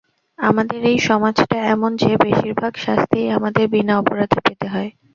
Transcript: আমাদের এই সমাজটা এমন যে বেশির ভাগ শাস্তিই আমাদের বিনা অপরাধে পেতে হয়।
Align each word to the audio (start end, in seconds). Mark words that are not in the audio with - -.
আমাদের 0.39 0.79
এই 0.85 0.99
সমাজটা 1.07 1.57
এমন 1.73 1.91
যে 2.01 2.11
বেশির 2.23 2.53
ভাগ 2.55 2.73
শাস্তিই 2.77 3.33
আমাদের 3.37 3.65
বিনা 3.73 3.93
অপরাধে 4.01 4.39
পেতে 4.45 4.67
হয়। 4.67 4.89